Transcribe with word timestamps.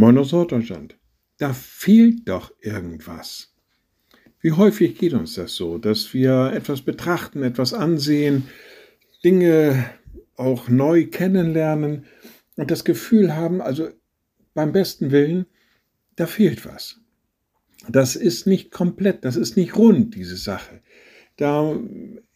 Moin 0.00 0.16
aus 0.16 0.32
Norddeutschland. 0.32 0.96
Da 1.36 1.52
fehlt 1.52 2.26
doch 2.26 2.54
irgendwas. 2.62 3.52
Wie 4.40 4.52
häufig 4.52 4.96
geht 4.96 5.12
uns 5.12 5.34
das 5.34 5.56
so, 5.56 5.76
dass 5.76 6.14
wir 6.14 6.52
etwas 6.54 6.80
betrachten, 6.80 7.42
etwas 7.42 7.74
ansehen, 7.74 8.44
Dinge 9.22 9.90
auch 10.36 10.70
neu 10.70 11.04
kennenlernen 11.04 12.06
und 12.56 12.70
das 12.70 12.86
Gefühl 12.86 13.36
haben, 13.36 13.60
also 13.60 13.90
beim 14.54 14.72
besten 14.72 15.10
Willen, 15.10 15.44
da 16.16 16.26
fehlt 16.26 16.64
was. 16.64 16.98
Das 17.86 18.16
ist 18.16 18.46
nicht 18.46 18.70
komplett, 18.70 19.26
das 19.26 19.36
ist 19.36 19.58
nicht 19.58 19.76
rund, 19.76 20.14
diese 20.14 20.38
Sache. 20.38 20.80
Da 21.36 21.78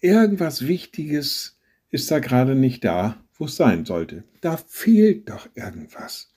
irgendwas 0.00 0.66
Wichtiges 0.66 1.58
ist 1.90 2.10
da 2.10 2.18
gerade 2.18 2.56
nicht 2.56 2.84
da, 2.84 3.25
wo 3.39 3.46
es 3.46 3.57
sein 3.57 3.86
sollte. 3.86 4.25
Da 4.43 4.58
fehlt 4.58 5.31
doch 5.31 5.49
irgendwas. 5.54 6.33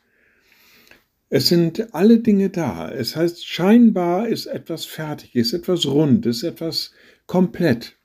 Es 1.29 1.47
sind 1.47 1.93
alle 1.93 2.19
Dinge 2.19 2.49
da. 2.49 2.89
Es 2.89 3.15
heißt, 3.15 3.45
scheinbar 3.45 4.27
ist 4.27 4.45
etwas 4.45 4.85
fertig, 4.85 5.35
ist 5.35 5.53
etwas 5.53 5.85
rund, 5.85 6.25
ist 6.25 6.43
etwas 6.43 6.93
komplett. 7.25 7.97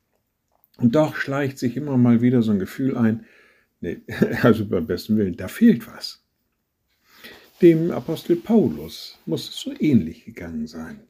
Und 0.78 0.94
doch 0.96 1.14
schleicht 1.14 1.58
sich 1.58 1.76
immer 1.76 1.96
mal 1.96 2.20
wieder 2.20 2.42
so 2.42 2.50
ein 2.50 2.58
Gefühl 2.58 2.96
ein, 2.96 3.24
nee, 3.80 4.00
also 4.42 4.66
beim 4.66 4.86
besten 4.86 5.16
Willen, 5.16 5.36
da 5.36 5.48
fehlt 5.48 5.86
was. 5.86 6.24
Dem 7.60 7.92
Apostel 7.92 8.36
Paulus 8.36 9.18
muss 9.24 9.48
es 9.48 9.56
so 9.56 9.72
ähnlich 9.78 10.24
gegangen 10.24 10.66
sein. 10.66 11.00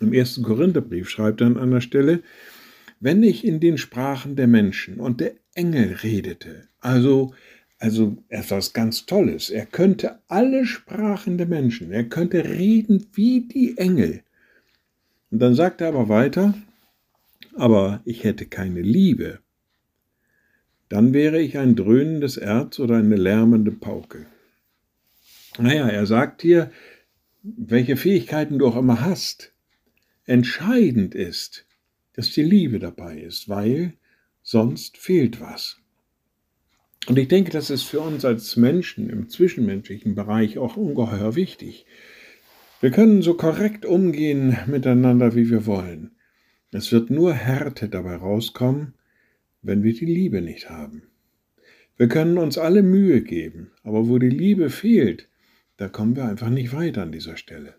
Im 0.00 0.12
ersten 0.12 0.42
Korintherbrief 0.42 1.08
schreibt 1.08 1.40
er 1.40 1.46
an 1.46 1.56
einer 1.56 1.80
Stelle, 1.80 2.22
wenn 3.00 3.22
ich 3.22 3.46
in 3.46 3.60
den 3.60 3.78
Sprachen 3.78 4.36
der 4.36 4.46
Menschen 4.46 5.00
und 5.00 5.20
der 5.20 5.32
Engel 5.54 5.94
redete, 6.02 6.68
also 6.80 7.32
also 7.80 8.18
etwas 8.28 8.74
ganz 8.74 9.06
Tolles. 9.06 9.48
Er 9.50 9.66
könnte 9.66 10.18
alle 10.28 10.66
Sprachen 10.66 11.38
der 11.38 11.46
Menschen, 11.46 11.90
er 11.90 12.04
könnte 12.04 12.44
reden 12.44 13.06
wie 13.14 13.40
die 13.40 13.76
Engel. 13.78 14.22
Und 15.30 15.40
dann 15.40 15.54
sagt 15.54 15.80
er 15.80 15.88
aber 15.88 16.08
weiter, 16.08 16.54
aber 17.56 18.00
ich 18.04 18.22
hätte 18.22 18.46
keine 18.46 18.82
Liebe. 18.82 19.40
Dann 20.90 21.14
wäre 21.14 21.40
ich 21.40 21.56
ein 21.56 21.74
dröhnendes 21.74 22.36
Erz 22.36 22.78
oder 22.78 22.96
eine 22.96 23.16
lärmende 23.16 23.70
Pauke. 23.70 24.26
Naja, 25.58 25.88
er 25.88 26.04
sagt 26.04 26.42
hier, 26.42 26.70
welche 27.42 27.96
Fähigkeiten 27.96 28.58
du 28.58 28.66
auch 28.66 28.76
immer 28.76 29.00
hast, 29.00 29.52
entscheidend 30.26 31.14
ist, 31.14 31.64
dass 32.12 32.30
die 32.32 32.42
Liebe 32.42 32.78
dabei 32.78 33.20
ist, 33.20 33.48
weil 33.48 33.94
sonst 34.42 34.98
fehlt 34.98 35.40
was. 35.40 35.79
Und 37.06 37.18
ich 37.18 37.28
denke, 37.28 37.50
das 37.50 37.70
ist 37.70 37.84
für 37.84 38.00
uns 38.00 38.24
als 38.24 38.56
Menschen 38.56 39.08
im 39.08 39.28
zwischenmenschlichen 39.28 40.14
Bereich 40.14 40.58
auch 40.58 40.76
ungeheuer 40.76 41.34
wichtig. 41.34 41.86
Wir 42.80 42.90
können 42.90 43.22
so 43.22 43.34
korrekt 43.34 43.84
umgehen 43.84 44.56
miteinander, 44.66 45.34
wie 45.34 45.50
wir 45.50 45.66
wollen. 45.66 46.12
Es 46.72 46.92
wird 46.92 47.10
nur 47.10 47.34
Härte 47.34 47.88
dabei 47.88 48.16
rauskommen, 48.16 48.94
wenn 49.62 49.82
wir 49.82 49.92
die 49.92 50.06
Liebe 50.06 50.40
nicht 50.40 50.70
haben. 50.70 51.02
Wir 51.96 52.08
können 52.08 52.38
uns 52.38 52.56
alle 52.56 52.82
Mühe 52.82 53.22
geben, 53.22 53.72
aber 53.82 54.08
wo 54.08 54.18
die 54.18 54.30
Liebe 54.30 54.70
fehlt, 54.70 55.28
da 55.76 55.88
kommen 55.88 56.16
wir 56.16 56.24
einfach 56.24 56.48
nicht 56.48 56.72
weiter 56.72 57.02
an 57.02 57.12
dieser 57.12 57.36
Stelle. 57.36 57.74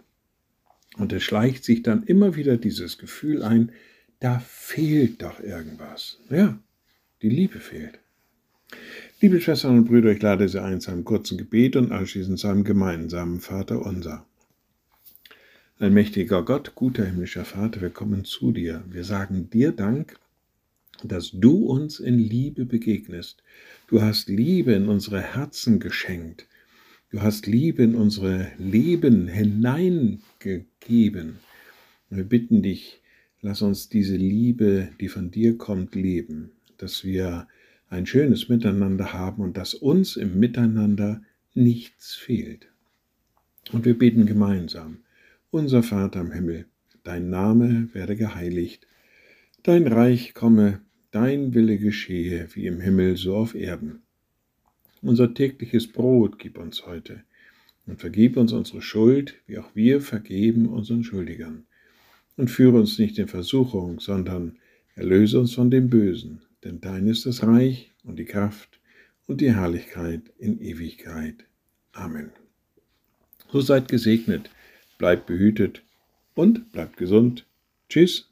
Und 0.97 1.13
es 1.13 1.23
schleicht 1.23 1.63
sich 1.63 1.83
dann 1.83 2.03
immer 2.03 2.35
wieder 2.35 2.57
dieses 2.57 2.97
Gefühl 2.97 3.43
ein, 3.43 3.71
da 4.19 4.39
fehlt 4.39 5.23
doch 5.23 5.39
irgendwas. 5.39 6.19
Ja, 6.29 6.59
die 7.21 7.29
Liebe 7.29 7.59
fehlt. 7.59 7.99
Liebe 9.23 9.39
Schwestern 9.39 9.77
und 9.77 9.85
Brüder, 9.85 10.11
ich 10.11 10.21
lade 10.23 10.49
Sie 10.49 10.59
ein 10.59 10.81
zu 10.81 10.89
einem 10.89 11.05
kurzen 11.05 11.37
Gebet 11.37 11.75
und 11.75 11.91
anschließend 11.91 12.39
zu 12.39 12.47
einem 12.47 12.63
gemeinsamen 12.63 13.39
Vater 13.39 13.85
unser. 13.85 14.25
Allmächtiger 15.77 16.43
Gott, 16.43 16.73
guter 16.73 17.05
himmlischer 17.05 17.45
Vater, 17.45 17.81
wir 17.81 17.91
kommen 17.91 18.25
zu 18.25 18.51
dir. 18.51 18.83
Wir 18.89 19.03
sagen 19.03 19.51
dir 19.51 19.73
Dank, 19.73 20.17
dass 21.03 21.29
du 21.29 21.67
uns 21.67 21.99
in 21.99 22.17
Liebe 22.17 22.65
begegnest. 22.65 23.43
Du 23.85 24.01
hast 24.01 24.27
Liebe 24.27 24.73
in 24.73 24.87
unsere 24.87 25.21
Herzen 25.21 25.79
geschenkt. 25.79 26.47
Du 27.11 27.21
hast 27.21 27.45
Liebe 27.45 27.83
in 27.83 27.93
unsere 27.93 28.47
Leben 28.57 29.27
hineingegeben. 29.27 31.37
Wir 32.09 32.23
bitten 32.23 32.63
dich, 32.63 33.03
lass 33.41 33.61
uns 33.61 33.87
diese 33.87 34.15
Liebe, 34.15 34.89
die 34.99 35.09
von 35.09 35.29
dir 35.29 35.59
kommt, 35.59 35.93
leben, 35.93 36.53
dass 36.79 37.03
wir 37.03 37.47
ein 37.91 38.05
schönes 38.05 38.47
Miteinander 38.47 39.11
haben 39.11 39.43
und 39.43 39.57
dass 39.57 39.73
uns 39.73 40.15
im 40.15 40.39
Miteinander 40.39 41.21
nichts 41.53 42.15
fehlt. 42.15 42.69
Und 43.73 43.83
wir 43.83 43.97
beten 43.97 44.25
gemeinsam, 44.25 44.99
unser 45.51 45.83
Vater 45.83 46.21
im 46.21 46.31
Himmel, 46.31 46.67
dein 47.03 47.29
Name 47.29 47.89
werde 47.91 48.15
geheiligt, 48.15 48.87
dein 49.63 49.87
Reich 49.87 50.33
komme, 50.33 50.79
dein 51.11 51.53
Wille 51.53 51.77
geschehe, 51.77 52.47
wie 52.53 52.65
im 52.65 52.79
Himmel 52.79 53.17
so 53.17 53.35
auf 53.35 53.55
Erden. 53.55 54.03
Unser 55.01 55.33
tägliches 55.33 55.91
Brot 55.91 56.39
gib 56.39 56.57
uns 56.57 56.85
heute 56.85 57.23
und 57.87 57.99
vergib 57.99 58.37
uns 58.37 58.53
unsere 58.53 58.81
Schuld, 58.81 59.35
wie 59.47 59.57
auch 59.57 59.75
wir 59.75 59.99
vergeben 59.99 60.69
unseren 60.69 61.03
Schuldigern. 61.03 61.65
Und 62.37 62.49
führe 62.49 62.79
uns 62.79 62.97
nicht 62.97 63.19
in 63.19 63.27
Versuchung, 63.27 63.99
sondern 63.99 64.57
erlöse 64.95 65.41
uns 65.41 65.53
von 65.53 65.69
dem 65.69 65.89
Bösen 65.89 66.41
denn 66.63 66.81
dein 66.81 67.07
ist 67.07 67.25
das 67.25 67.43
Reich 67.43 67.91
und 68.03 68.17
die 68.17 68.25
Kraft 68.25 68.79
und 69.27 69.41
die 69.41 69.53
Herrlichkeit 69.53 70.21
in 70.37 70.59
Ewigkeit. 70.61 71.45
Amen. 71.91 72.31
So 73.51 73.61
seid 73.61 73.87
gesegnet, 73.87 74.49
bleibt 74.97 75.25
behütet 75.25 75.83
und 76.35 76.71
bleibt 76.71 76.97
gesund. 76.97 77.45
Tschüss. 77.89 78.30